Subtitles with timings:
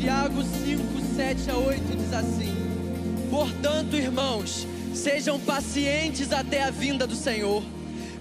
[0.00, 2.54] Tiago 5, 7 a 8 diz assim:
[3.28, 7.64] Portanto, irmãos, sejam pacientes até a vinda do Senhor.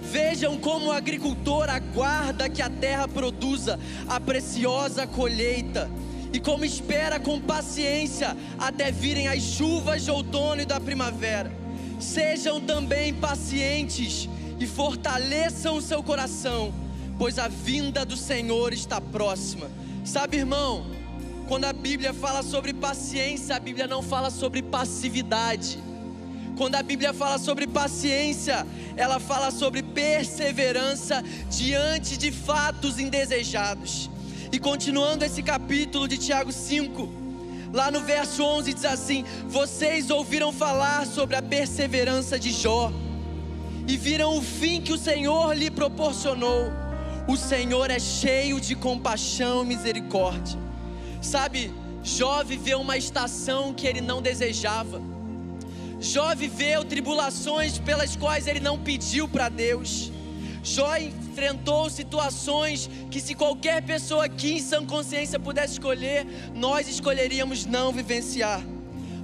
[0.02, 3.80] Vejam como o agricultor aguarda que a terra produza
[4.10, 5.88] a preciosa colheita
[6.34, 11.52] e como espera com paciência até virem as chuvas de outono e da primavera.
[12.00, 14.28] Sejam também pacientes
[14.60, 16.74] e fortaleçam o seu coração,
[17.20, 19.70] pois a vinda do Senhor está próxima.
[20.04, 20.97] Sabe, irmão,
[21.48, 25.80] quando a Bíblia fala sobre paciência, a Bíblia não fala sobre passividade.
[26.58, 34.10] Quando a Bíblia fala sobre paciência, ela fala sobre perseverança diante de fatos indesejados.
[34.52, 37.10] E continuando esse capítulo de Tiago 5,
[37.72, 42.92] lá no verso 11 diz assim: Vocês ouviram falar sobre a perseverança de Jó
[43.88, 46.72] e viram o fim que o Senhor lhe proporcionou.
[47.26, 50.67] O Senhor é cheio de compaixão e misericórdia.
[51.22, 55.02] Sabe, Jó viveu uma estação que ele não desejava.
[56.00, 60.12] Jó viveu tribulações pelas quais ele não pediu para Deus.
[60.64, 67.66] Jó enfrentou situações que, se qualquer pessoa aqui em sã consciência pudesse escolher, nós escolheríamos
[67.66, 68.62] não vivenciar.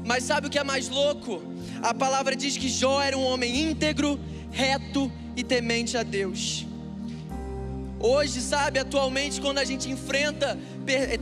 [0.05, 1.41] Mas sabe o que é mais louco?
[1.81, 4.19] A palavra diz que Jó era um homem íntegro,
[4.51, 6.65] reto e temente a Deus.
[8.05, 10.59] Hoje, sabe, atualmente, quando a gente enfrenta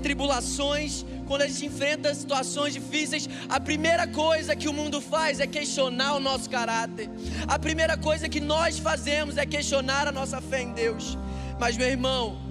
[0.02, 5.46] tribulações, quando a gente enfrenta situações difíceis, a primeira coisa que o mundo faz é
[5.46, 7.08] questionar o nosso caráter.
[7.48, 11.20] A primeira coisa que nós fazemos é questionar a nossa fé em Deus.
[11.60, 12.42] Mas, meu irmão,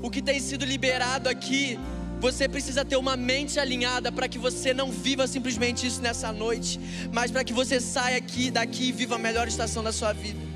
[0.00, 1.76] o que tem sido liberado aqui,
[2.20, 6.78] você precisa ter uma mente alinhada para que você não viva simplesmente isso nessa noite,
[7.12, 10.51] mas para que você saia aqui, daqui e viva a melhor estação da sua vida.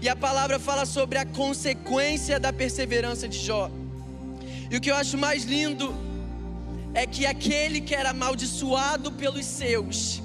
[0.00, 3.70] E a palavra fala sobre a consequência da perseverança de Jó.
[4.70, 5.94] E o que eu acho mais lindo
[6.92, 10.22] é que aquele que era amaldiçoado pelos seus,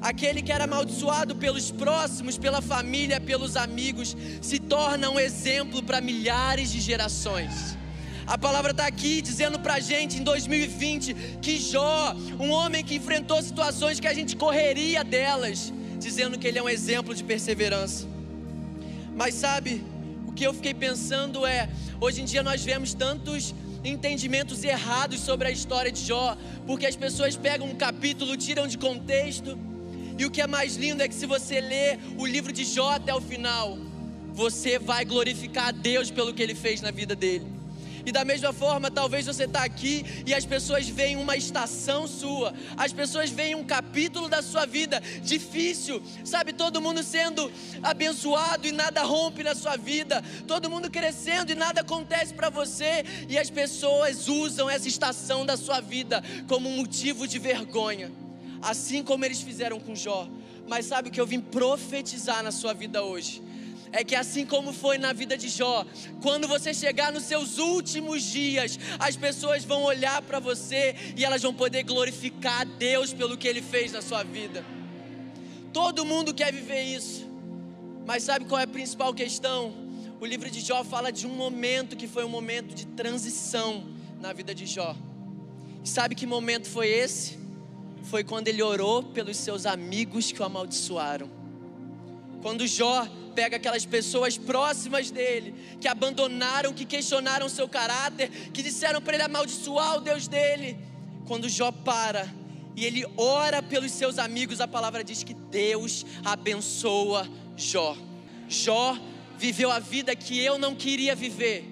[0.00, 6.00] aquele que era amaldiçoado pelos próximos, pela família, pelos amigos, se torna um exemplo para
[6.00, 7.76] milhares de gerações.
[8.26, 12.94] A palavra está aqui dizendo para a gente em 2020 que Jó, um homem que
[12.94, 18.06] enfrentou situações que a gente correria delas, dizendo que ele é um exemplo de perseverança.
[19.20, 19.84] Mas sabe,
[20.26, 21.68] o que eu fiquei pensando é:
[22.00, 23.54] hoje em dia nós vemos tantos
[23.84, 28.78] entendimentos errados sobre a história de Jó, porque as pessoas pegam um capítulo, tiram de
[28.78, 29.58] contexto,
[30.18, 32.92] e o que é mais lindo é que se você ler o livro de Jó
[32.92, 33.76] até o final,
[34.32, 37.59] você vai glorificar a Deus pelo que ele fez na vida dele.
[38.04, 42.54] E da mesma forma, talvez você está aqui e as pessoas veem uma estação sua,
[42.76, 46.52] as pessoas veem um capítulo da sua vida difícil, sabe?
[46.52, 47.50] Todo mundo sendo
[47.82, 53.04] abençoado e nada rompe na sua vida, todo mundo crescendo e nada acontece para você,
[53.28, 58.10] e as pessoas usam essa estação da sua vida como um motivo de vergonha,
[58.62, 60.28] assim como eles fizeram com Jó.
[60.66, 63.42] Mas sabe o que eu vim profetizar na sua vida hoje?
[63.92, 65.84] É que assim como foi na vida de Jó,
[66.22, 71.42] quando você chegar nos seus últimos dias, as pessoas vão olhar para você e elas
[71.42, 74.64] vão poder glorificar a Deus pelo que ele fez na sua vida.
[75.72, 77.28] Todo mundo quer viver isso.
[78.06, 79.72] Mas sabe qual é a principal questão?
[80.20, 83.86] O livro de Jó fala de um momento que foi um momento de transição
[84.20, 84.96] na vida de Jó.
[85.82, 87.38] E sabe que momento foi esse?
[88.04, 91.39] Foi quando ele orou pelos seus amigos que o amaldiçoaram.
[92.42, 99.00] Quando Jó pega aquelas pessoas próximas dele, que abandonaram, que questionaram seu caráter, que disseram
[99.00, 100.78] para ele amaldiçoar o Deus dele.
[101.26, 102.28] Quando Jó para
[102.76, 107.96] e ele ora pelos seus amigos, a palavra diz que Deus abençoa Jó.
[108.48, 108.98] Jó
[109.38, 111.64] viveu a vida que eu não queria viver,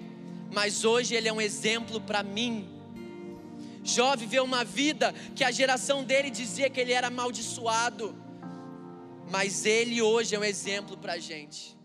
[0.51, 2.67] mas hoje ele é um exemplo para mim.
[3.83, 8.15] Jó viveu uma vida que a geração dele dizia que ele era amaldiçoado
[9.29, 11.78] mas ele hoje é um exemplo para a gente.